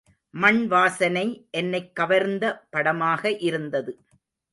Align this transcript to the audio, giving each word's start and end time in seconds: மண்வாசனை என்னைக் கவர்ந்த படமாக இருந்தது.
மண்வாசனை 0.33 1.25
என்னைக் 1.51 1.95
கவர்ந்த 1.95 2.45
படமாக 2.69 3.31
இருந்தது. 3.39 3.93